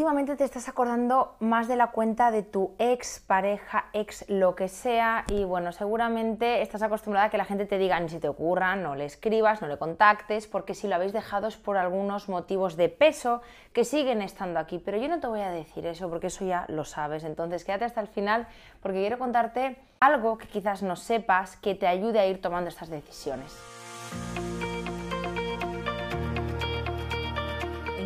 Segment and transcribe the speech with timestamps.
[0.00, 4.66] últimamente te estás acordando más de la cuenta de tu ex pareja, ex lo que
[4.66, 8.26] sea, y bueno, seguramente estás acostumbrada a que la gente te diga ni si te
[8.26, 12.30] ocurra, no le escribas, no le contactes, porque si lo habéis dejado es por algunos
[12.30, 13.42] motivos de peso
[13.74, 14.78] que siguen estando aquí.
[14.78, 17.22] Pero yo no te voy a decir eso porque eso ya lo sabes.
[17.22, 18.48] Entonces quédate hasta el final
[18.80, 22.88] porque quiero contarte algo que quizás no sepas que te ayude a ir tomando estas
[22.88, 23.54] decisiones.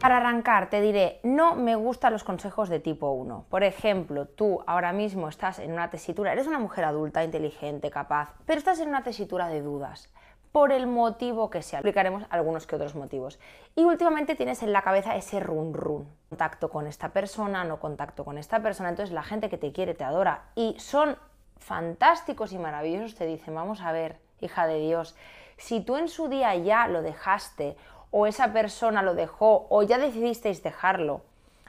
[0.00, 3.44] Para arrancar, te diré, no me gustan los consejos de tipo 1.
[3.50, 8.32] Por ejemplo, tú ahora mismo estás en una tesitura, eres una mujer adulta, inteligente, capaz,
[8.46, 10.10] pero estás en una tesitura de dudas.
[10.52, 13.38] Por el motivo que sea, explicaremos algunos que otros motivos.
[13.76, 16.08] Y últimamente tienes en la cabeza ese run run.
[16.30, 18.88] Contacto con esta persona, no contacto con esta persona.
[18.88, 21.18] Entonces la gente que te quiere, te adora y son
[21.58, 25.14] fantásticos y maravillosos, te dicen, vamos a ver, hija de Dios,
[25.58, 27.76] si tú en su día ya lo dejaste
[28.10, 31.22] o esa persona lo dejó o ya decidisteis dejarlo.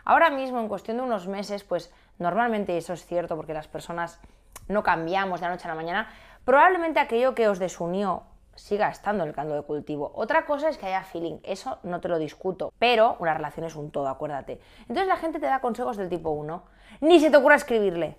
[0.03, 4.19] Ahora mismo, en cuestión de unos meses, pues normalmente eso es cierto porque las personas
[4.67, 6.09] no cambiamos de la noche a la mañana,
[6.45, 8.23] probablemente aquello que os desunió
[8.55, 10.11] siga estando en el caldo de cultivo.
[10.13, 13.75] Otra cosa es que haya feeling, eso no te lo discuto, pero una relación es
[13.75, 14.59] un todo, acuérdate.
[14.81, 16.63] Entonces la gente te da consejos del tipo 1,
[17.01, 18.17] ni se te ocurra escribirle,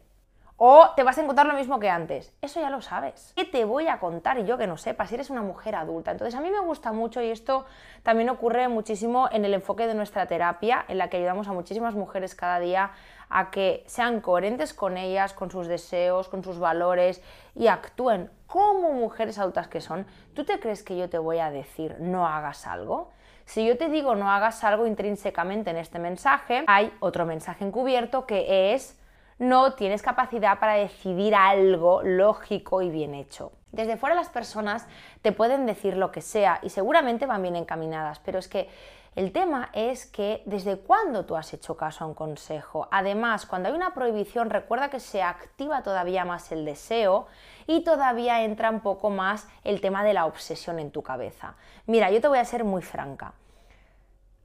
[0.65, 2.33] o te vas a encontrar lo mismo que antes.
[2.41, 3.33] Eso ya lo sabes.
[3.35, 6.13] ¿Qué te voy a contar yo que no sepas si eres una mujer adulta?
[6.13, 7.65] Entonces a mí me gusta mucho y esto
[8.05, 11.97] también ocurre muchísimo en el enfoque de nuestra terapia, en la que ayudamos a muchísimas
[11.97, 12.93] mujeres cada día
[13.29, 17.21] a que sean coherentes con ellas, con sus deseos, con sus valores
[17.57, 20.07] y actúen como mujeres adultas que son.
[20.33, 23.11] ¿Tú te crees que yo te voy a decir no hagas algo?
[23.47, 28.27] Si yo te digo no hagas algo intrínsecamente en este mensaje, hay otro mensaje encubierto
[28.27, 29.02] que es
[29.43, 33.51] no tienes capacidad para decidir algo lógico y bien hecho.
[33.73, 34.87] Desde fuera las personas
[35.21, 38.71] te pueden decir lo que sea y seguramente van bien encaminadas, pero es que
[39.17, 42.87] el tema es que desde cuándo tú has hecho caso a un consejo.
[42.93, 47.27] Además, cuando hay una prohibición, recuerda que se activa todavía más el deseo
[47.67, 51.57] y todavía entra un poco más el tema de la obsesión en tu cabeza.
[51.87, 53.35] Mira, yo te voy a ser muy franca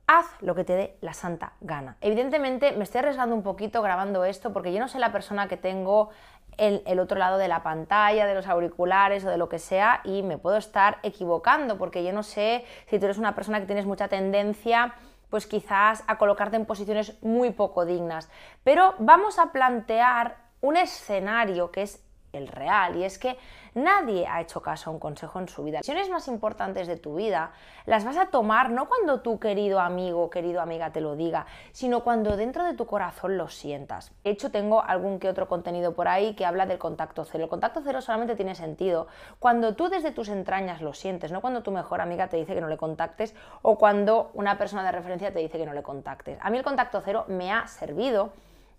[0.08, 1.98] haz lo que te dé la santa gana.
[2.02, 5.58] Evidentemente me estoy arriesgando un poquito grabando esto porque yo no sé la persona que
[5.58, 6.10] tengo
[6.58, 10.02] en el otro lado de la pantalla, de los auriculares o de lo que sea
[10.04, 13.68] y me puedo estar equivocando porque yo no sé si tú eres una persona que
[13.68, 14.96] tienes mucha tendencia
[15.30, 18.30] pues quizás a colocarte en posiciones muy poco dignas.
[18.64, 22.04] Pero vamos a plantear un escenario que es
[22.34, 23.38] el real, y es que
[23.78, 25.78] nadie ha hecho caso a un consejo en su vida.
[25.78, 27.52] Las decisiones más importantes de tu vida
[27.86, 32.04] las vas a tomar no cuando tu querido amigo querido amiga te lo diga, sino
[32.04, 34.12] cuando dentro de tu corazón lo sientas.
[34.24, 37.46] De hecho, tengo algún que otro contenido por ahí que habla del contacto cero.
[37.46, 39.08] El contacto cero solamente tiene sentido
[39.40, 42.62] cuando tú desde tus entrañas lo sientes, no cuando tu mejor amiga te dice que
[42.62, 46.38] no le contactes o cuando una persona de referencia te dice que no le contactes.
[46.42, 48.32] A mí el contacto cero me ha servido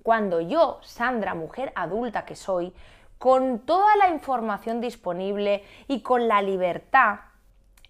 [0.03, 2.73] cuando yo, Sandra, mujer adulta que soy,
[3.19, 7.21] con toda la información disponible y con la libertad,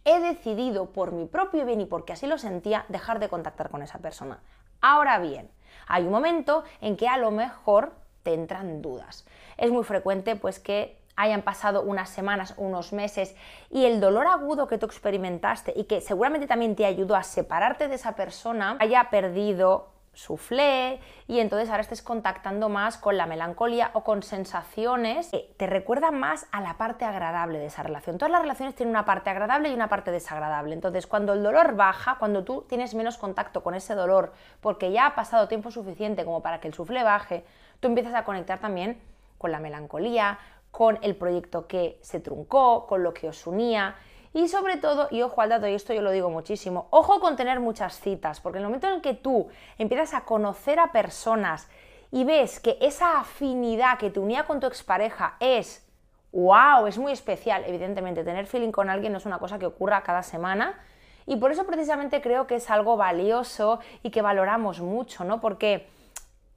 [0.04, 3.82] he decidido por mi propio bien y porque así lo sentía dejar de contactar con
[3.82, 4.40] esa persona.
[4.80, 5.50] Ahora bien,
[5.86, 9.26] hay un momento en que a lo mejor te entran dudas.
[9.56, 13.34] Es muy frecuente pues que hayan pasado unas semanas, unos meses
[13.70, 17.88] y el dolor agudo que tú experimentaste y que seguramente también te ayudó a separarte
[17.88, 20.98] de esa persona haya perdido suflé
[21.28, 26.18] y entonces ahora estés contactando más con la melancolía o con sensaciones que te recuerdan
[26.18, 28.18] más a la parte agradable de esa relación.
[28.18, 30.74] Todas las relaciones tienen una parte agradable y una parte desagradable.
[30.74, 35.06] Entonces, cuando el dolor baja, cuando tú tienes menos contacto con ese dolor porque ya
[35.06, 37.44] ha pasado tiempo suficiente como para que el suflé baje,
[37.78, 39.00] tú empiezas a conectar también
[39.38, 40.40] con la melancolía,
[40.72, 43.94] con el proyecto que se truncó, con lo que os unía
[44.38, 47.34] y sobre todo, y ojo al dato, y esto yo lo digo muchísimo, ojo con
[47.34, 49.48] tener muchas citas, porque en el momento en que tú
[49.78, 51.68] empiezas a conocer a personas
[52.12, 55.84] y ves que esa afinidad que te unía con tu expareja es,
[56.30, 60.04] wow, es muy especial, evidentemente tener feeling con alguien no es una cosa que ocurra
[60.04, 60.78] cada semana,
[61.26, 65.40] y por eso precisamente creo que es algo valioso y que valoramos mucho, ¿no?
[65.40, 65.88] Porque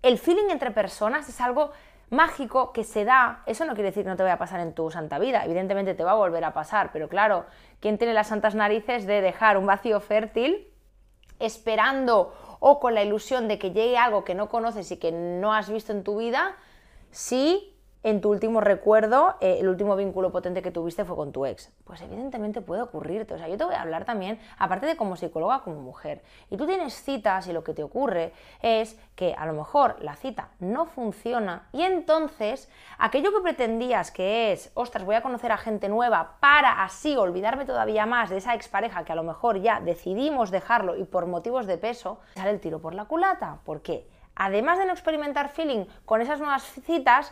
[0.04, 1.72] el feeling entre personas es algo
[2.12, 4.74] mágico que se da, eso no quiere decir que no te vaya a pasar en
[4.74, 7.46] tu santa vida, evidentemente te va a volver a pasar, pero claro,
[7.80, 10.68] ¿quién tiene las santas narices de dejar un vacío fértil
[11.40, 15.54] esperando o con la ilusión de que llegue algo que no conoces y que no
[15.54, 16.56] has visto en tu vida,
[17.10, 17.71] si
[18.04, 21.72] en tu último recuerdo, eh, el último vínculo potente que tuviste fue con tu ex.
[21.84, 23.36] Pues evidentemente puede ocurrirte.
[23.36, 26.24] O sea, yo te voy a hablar también, aparte de como psicóloga, como mujer.
[26.50, 30.16] Y tú tienes citas y lo que te ocurre es que a lo mejor la
[30.16, 35.58] cita no funciona y entonces aquello que pretendías que es, ostras, voy a conocer a
[35.58, 39.80] gente nueva para así olvidarme todavía más de esa expareja que a lo mejor ya
[39.80, 43.60] decidimos dejarlo y por motivos de peso, sale el tiro por la culata.
[43.64, 44.08] ¿Por qué?
[44.36, 47.32] Además de no experimentar feeling con esas nuevas citas,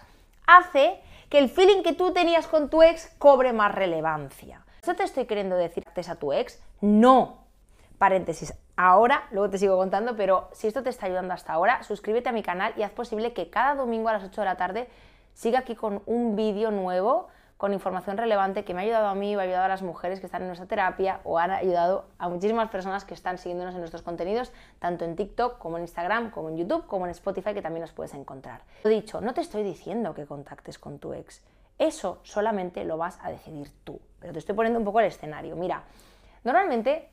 [0.49, 0.99] hace
[1.29, 4.65] que el feeling que tú tenías con tu ex cobre más relevancia.
[4.81, 6.59] ¿Eso te estoy queriendo decir a tu ex?
[6.81, 7.45] No.
[7.99, 8.53] Paréntesis.
[8.75, 12.31] Ahora, luego te sigo contando, pero si esto te está ayudando hasta ahora, suscríbete a
[12.31, 14.89] mi canal y haz posible que cada domingo a las 8 de la tarde
[15.33, 17.27] siga aquí con un vídeo nuevo
[17.59, 20.21] con información relevante que me ha ayudado a mí, o ha ayudado a las mujeres
[20.21, 23.81] que están en nuestra terapia o han ayudado a muchísimas personas que están siguiéndonos en
[23.81, 27.61] nuestros contenidos, tanto en TikTok como en Instagram, como en YouTube, como en Spotify, que
[27.61, 28.61] también nos puedes encontrar.
[28.85, 31.43] Lo dicho, no te estoy diciendo que contactes con tu ex.
[31.77, 33.99] Eso solamente lo vas a decidir tú.
[34.21, 35.57] Pero te estoy poniendo un poco el escenario.
[35.57, 35.83] Mira,
[36.45, 37.09] normalmente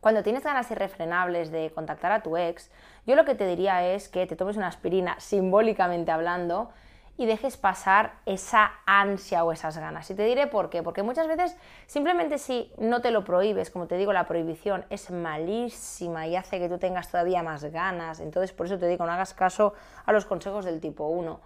[0.00, 2.70] cuando tienes ganas irrefrenables de contactar a tu ex,
[3.06, 6.70] yo lo que te diría es que te tomes una aspirina simbólicamente hablando
[7.18, 10.10] y dejes pasar esa ansia o esas ganas.
[10.10, 13.86] Y te diré por qué, porque muchas veces simplemente si no te lo prohíbes, como
[13.86, 18.20] te digo, la prohibición es malísima y hace que tú tengas todavía más ganas.
[18.20, 19.74] Entonces, por eso te digo, no hagas caso
[20.04, 21.40] a los consejos del tipo 1.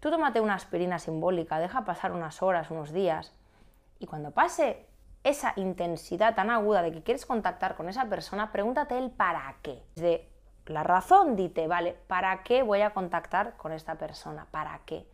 [0.00, 3.32] Tú tómate una aspirina simbólica, deja pasar unas horas, unos días,
[3.98, 4.86] y cuando pase
[5.22, 9.82] esa intensidad tan aguda de que quieres contactar con esa persona, pregúntate el para qué.
[9.94, 10.28] De
[10.66, 14.46] la razón, dite, vale, ¿para qué voy a contactar con esta persona?
[14.50, 15.06] ¿Para qué?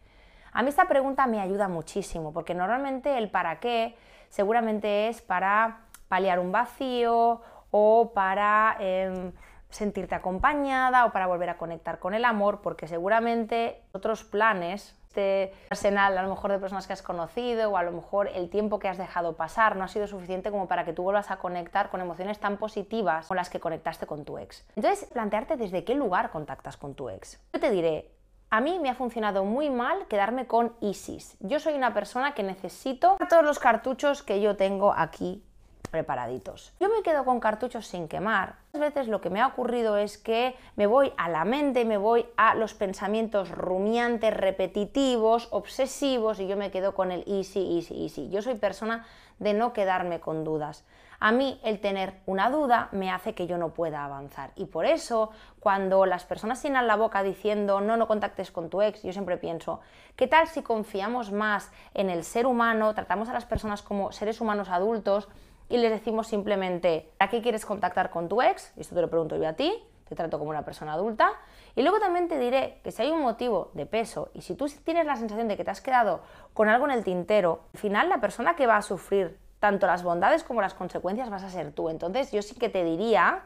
[0.53, 3.97] A mí esta pregunta me ayuda muchísimo, porque normalmente el para qué
[4.29, 9.33] seguramente es para paliar un vacío o para em,
[9.71, 15.53] sentirte acompañada o para volver a conectar con el amor, porque seguramente otros planes este
[15.71, 18.79] arsenal a lo mejor de personas que has conocido o a lo mejor el tiempo
[18.79, 21.91] que has dejado pasar no ha sido suficiente como para que tú vuelvas a conectar
[21.91, 24.65] con emociones tan positivas con las que conectaste con tu ex.
[24.77, 27.41] Entonces, plantearte desde qué lugar contactas con tu ex.
[27.53, 28.09] Yo te diré,
[28.51, 31.37] a mí me ha funcionado muy mal quedarme con Isis.
[31.41, 35.43] Yo soy una persona que necesito todos los cartuchos que yo tengo aquí
[35.91, 36.73] preparaditos.
[36.81, 38.57] Yo me quedo con cartuchos sin quemar.
[38.73, 41.97] Muchas veces lo que me ha ocurrido es que me voy a la mente, me
[41.97, 48.05] voy a los pensamientos rumiantes, repetitivos, obsesivos y yo me quedo con el easy, easy,
[48.05, 48.31] easy.
[48.31, 49.07] Yo soy persona
[49.39, 50.85] de no quedarme con dudas.
[51.23, 54.53] A mí el tener una duda me hace que yo no pueda avanzar.
[54.57, 58.81] Y por eso, cuando las personas llenan la boca diciendo no, no contactes con tu
[58.81, 59.81] ex, yo siempre pienso,
[60.17, 64.41] ¿qué tal si confiamos más en el ser humano, tratamos a las personas como seres
[64.41, 65.29] humanos adultos?
[65.71, 68.73] Y les decimos simplemente, ¿a qué quieres contactar con tu ex?
[68.77, 69.73] Y esto te lo pregunto yo a ti,
[70.09, 71.31] te trato como una persona adulta.
[71.77, 74.67] Y luego también te diré que si hay un motivo de peso y si tú
[74.85, 76.23] tienes la sensación de que te has quedado
[76.55, 80.03] con algo en el tintero, al final la persona que va a sufrir tanto las
[80.03, 81.89] bondades como las consecuencias vas a ser tú.
[81.89, 83.43] Entonces yo sí que te diría,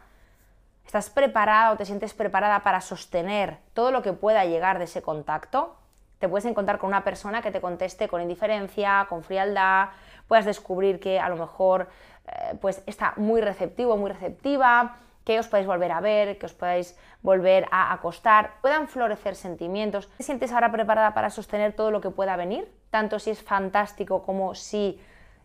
[0.86, 5.02] ¿estás preparada o te sientes preparada para sostener todo lo que pueda llegar de ese
[5.02, 5.76] contacto?
[6.20, 9.90] Te puedes encontrar con una persona que te conteste con indiferencia, con frialdad,
[10.28, 11.88] puedas descubrir que a lo mejor
[12.26, 16.52] eh, pues está muy receptivo, muy receptiva, que os podáis volver a ver, que os
[16.52, 20.08] podáis volver a acostar, puedan florecer sentimientos.
[20.16, 22.70] ¿Te sientes ahora preparada para sostener todo lo que pueda venir?
[22.90, 25.00] Tanto si es fantástico como si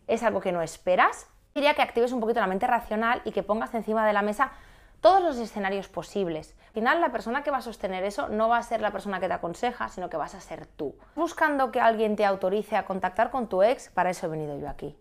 [0.06, 1.26] es algo que no esperas.
[1.54, 4.52] Diría que actives un poquito la mente racional y que pongas encima de la mesa
[5.00, 6.54] todos los escenarios posibles.
[6.68, 9.18] Al final, la persona que va a sostener eso no va a ser la persona
[9.18, 10.94] que te aconseja, sino que vas a ser tú.
[11.16, 14.68] Buscando que alguien te autorice a contactar con tu ex, para eso he venido yo
[14.68, 14.94] aquí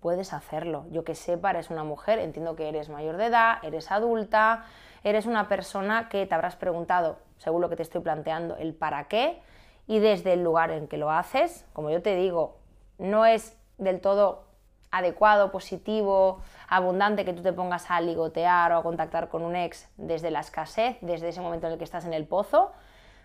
[0.00, 0.86] puedes hacerlo.
[0.90, 4.64] Yo que sepa, eres una mujer, entiendo que eres mayor de edad, eres adulta,
[5.04, 9.04] eres una persona que te habrás preguntado, según lo que te estoy planteando, el para
[9.08, 9.40] qué
[9.86, 12.58] y desde el lugar en que lo haces, como yo te digo,
[12.98, 14.44] no es del todo
[14.90, 19.88] adecuado, positivo, abundante que tú te pongas a ligotear o a contactar con un ex
[19.96, 22.72] desde la escasez, desde ese momento en el que estás en el pozo.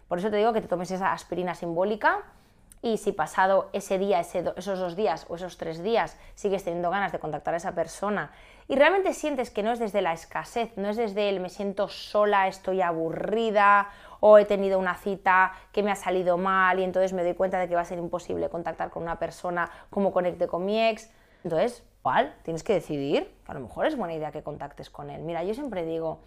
[0.08, 2.24] Por eso te digo que te tomes esa aspirina simbólica
[2.84, 7.14] y si pasado ese día, esos dos días o esos tres días sigues teniendo ganas
[7.14, 8.32] de contactar a esa persona
[8.68, 11.88] y realmente sientes que no es desde la escasez, no es desde el me siento
[11.88, 17.14] sola, estoy aburrida o he tenido una cita que me ha salido mal y entonces
[17.14, 20.48] me doy cuenta de que va a ser imposible contactar con una persona como conecte
[20.48, 21.10] con mi ex,
[21.46, 22.36] entonces, ¿cuál?
[22.44, 25.22] Tienes que decidir, a lo mejor es buena idea que contactes con él.
[25.22, 26.20] Mira, yo siempre digo,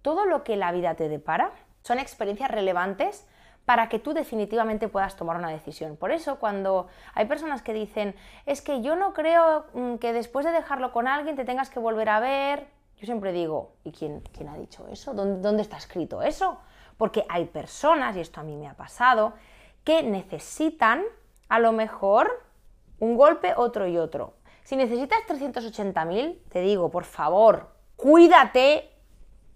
[0.00, 3.26] todo lo que la vida te depara son experiencias relevantes
[3.68, 5.98] para que tú definitivamente puedas tomar una decisión.
[5.98, 8.14] Por eso cuando hay personas que dicen,
[8.46, 11.78] es que yo no creo mm, que después de dejarlo con alguien te tengas que
[11.78, 15.12] volver a ver, yo siempre digo, ¿y quién, quién ha dicho eso?
[15.12, 16.62] ¿Dónde, ¿Dónde está escrito eso?
[16.96, 19.34] Porque hay personas, y esto a mí me ha pasado,
[19.84, 21.04] que necesitan
[21.50, 22.42] A lo mejor
[23.00, 24.32] un golpe, otro y otro.
[24.64, 28.90] Si necesitas 380.000, te digo, por favor, cuídate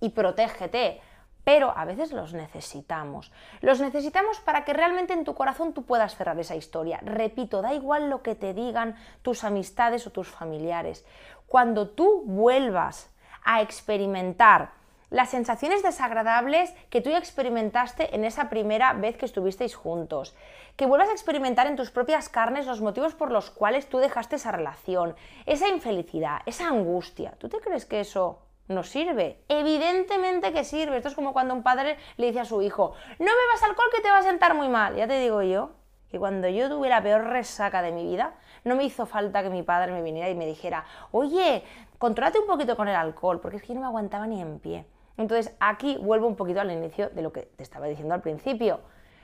[0.00, 1.00] y protégete.
[1.44, 3.32] Pero a veces los necesitamos.
[3.60, 7.00] Los necesitamos para que realmente en tu corazón tú puedas cerrar esa historia.
[7.02, 11.04] Repito, da igual lo que te digan tus amistades o tus familiares.
[11.46, 13.10] Cuando tú vuelvas
[13.44, 14.70] a experimentar
[15.10, 20.34] las sensaciones desagradables que tú ya experimentaste en esa primera vez que estuvisteis juntos.
[20.76, 24.36] Que vuelvas a experimentar en tus propias carnes los motivos por los cuales tú dejaste
[24.36, 27.34] esa relación, esa infelicidad, esa angustia.
[27.38, 28.38] ¿Tú te crees que eso
[28.72, 29.42] no sirve?
[29.48, 30.96] Evidentemente que sirve.
[30.96, 34.02] Esto es como cuando un padre le dice a su hijo, no bebas alcohol que
[34.02, 34.96] te va a sentar muy mal.
[34.96, 35.70] Ya te digo yo
[36.10, 39.50] que cuando yo tuve la peor resaca de mi vida, no me hizo falta que
[39.50, 41.64] mi padre me viniera y me dijera, oye,
[41.98, 44.86] controlate un poquito con el alcohol, porque es que no me aguantaba ni en pie.
[45.16, 48.80] Entonces aquí vuelvo un poquito al inicio de lo que te estaba diciendo al principio.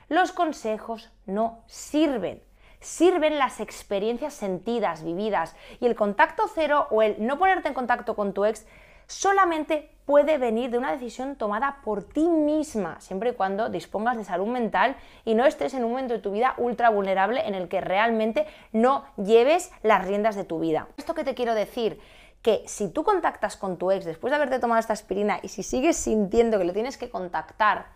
[0.07, 2.41] Los consejos no sirven.
[2.79, 5.55] Sirven las experiencias sentidas, vividas.
[5.79, 8.65] Y el contacto cero o el no ponerte en contacto con tu ex
[9.09, 14.23] solamente puede venir de una decisión tomada por ti misma, siempre y cuando dispongas de
[14.23, 17.67] salud mental y no estés en un momento de tu vida ultra vulnerable en el
[17.67, 20.87] que realmente no lleves las riendas de tu vida.
[20.97, 21.99] ¿Esto que te quiero decir?
[22.41, 25.61] que si tú contactas con tu ex después de haberte tomado esta aspirina y si
[25.61, 27.87] sigues sintiendo que lo tienes que contactar,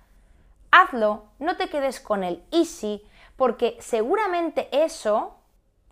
[0.70, 3.02] hazlo, no te quedes con el easy,
[3.38, 5.38] porque seguramente eso,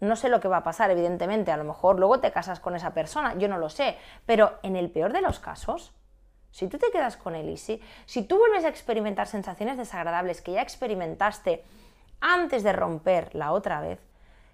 [0.01, 2.75] no sé lo que va a pasar, evidentemente, a lo mejor luego te casas con
[2.75, 5.93] esa persona, yo no lo sé, pero en el peor de los casos,
[6.49, 10.61] si tú te quedas con easy, si tú vuelves a experimentar sensaciones desagradables que ya
[10.61, 11.63] experimentaste
[12.19, 14.10] antes de romper la otra vez,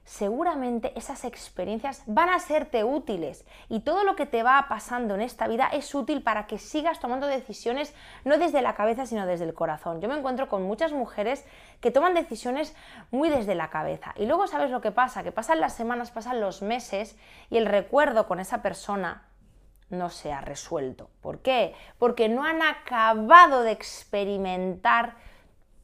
[0.08, 5.22] seguramente esas experiencias van a serte útiles y todo lo que te va pasando en
[5.22, 9.44] esta vida es útil para que sigas tomando decisiones no desde la cabeza sino desde
[9.44, 10.00] el corazón.
[10.00, 11.46] Yo me encuentro con muchas mujeres
[11.82, 12.74] que toman decisiones
[13.12, 16.40] muy desde la cabeza y luego sabes lo que pasa, que pasan las semanas, pasan
[16.40, 17.18] los meses
[17.50, 19.26] y el recuerdo con esa persona
[19.90, 21.10] no se ha resuelto.
[21.20, 21.76] ¿Por qué?
[22.00, 25.16] Porque no han acabado de experimentar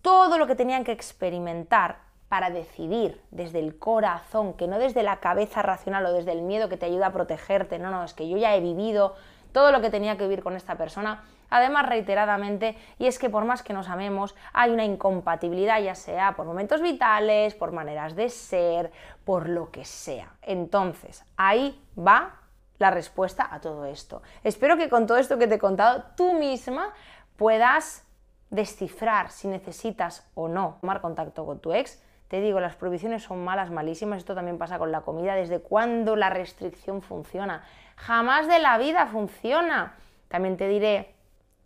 [0.01, 5.17] todo lo que tenían que experimentar para decidir desde el corazón, que no desde la
[5.17, 8.27] cabeza racional o desde el miedo que te ayuda a protegerte, no, no, es que
[8.27, 9.13] yo ya he vivido
[9.51, 13.45] todo lo que tenía que vivir con esta persona, además reiteradamente, y es que por
[13.45, 18.29] más que nos amemos, hay una incompatibilidad, ya sea por momentos vitales, por maneras de
[18.29, 18.91] ser,
[19.25, 20.31] por lo que sea.
[20.41, 22.37] Entonces, ahí va
[22.79, 24.23] la respuesta a todo esto.
[24.43, 26.95] Espero que con todo esto que te he contado, tú misma
[27.37, 28.07] puedas
[28.49, 32.01] descifrar si necesitas o no tomar contacto con tu ex,
[32.33, 34.17] te digo, las prohibiciones son malas, malísimas.
[34.17, 35.35] Esto también pasa con la comida.
[35.35, 37.63] ¿Desde cuándo la restricción funciona?
[37.95, 39.93] Jamás de la vida funciona.
[40.29, 41.13] También te diré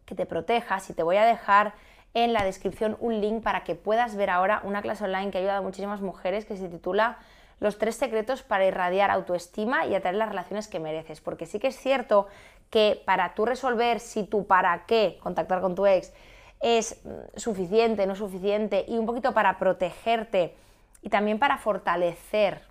[0.06, 1.74] que te protejas y te voy a dejar
[2.14, 5.40] en la descripción un link para que puedas ver ahora una clase online que ha
[5.40, 7.18] ayudado a muchísimas mujeres que se titula
[7.62, 11.22] Los tres secretos para irradiar autoestima y atraer las relaciones que mereces.
[11.22, 12.28] Porque sí que es cierto
[12.70, 16.12] que para tú resolver si tú para qué contactar con tu ex
[16.60, 20.56] es mm, suficiente, no suficiente, y un poquito para protegerte
[21.02, 22.62] y también para fortalecer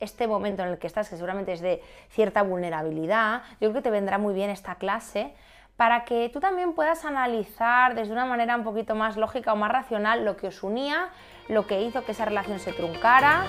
[0.00, 1.80] este momento en el que estás, que seguramente es de
[2.10, 5.32] cierta vulnerabilidad, yo creo que te vendrá muy bien esta clase
[5.76, 9.70] para que tú también puedas analizar desde una manera un poquito más lógica o más
[9.70, 11.08] racional lo que os unía,
[11.48, 13.44] lo que hizo que esa relación se truncara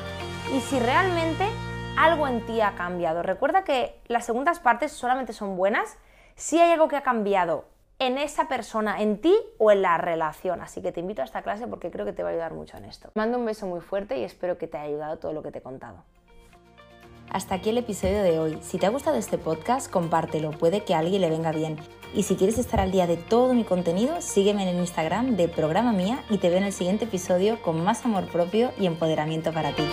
[0.53, 1.47] y si realmente
[1.97, 3.23] algo en ti ha cambiado.
[3.23, 5.97] Recuerda que las segundas partes solamente son buenas
[6.35, 7.65] si hay algo que ha cambiado
[8.07, 10.61] en esa persona, en ti o en la relación.
[10.61, 12.77] Así que te invito a esta clase porque creo que te va a ayudar mucho
[12.77, 13.09] en esto.
[13.15, 15.59] Mando un beso muy fuerte y espero que te haya ayudado todo lo que te
[15.59, 16.03] he contado.
[17.29, 18.59] Hasta aquí el episodio de hoy.
[18.61, 21.77] Si te ha gustado este podcast, compártelo, puede que a alguien le venga bien.
[22.13, 25.47] Y si quieres estar al día de todo mi contenido, sígueme en el Instagram de
[25.47, 29.51] Programa Mía y te veo en el siguiente episodio con más amor propio y empoderamiento
[29.51, 29.83] para ti.